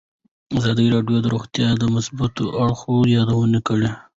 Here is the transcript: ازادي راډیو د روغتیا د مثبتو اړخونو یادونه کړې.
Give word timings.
ازادي 0.57 0.85
راډیو 0.95 1.17
د 1.21 1.27
روغتیا 1.35 1.67
د 1.77 1.83
مثبتو 1.95 2.43
اړخونو 2.63 3.07
یادونه 3.17 3.59
کړې. 3.67 3.89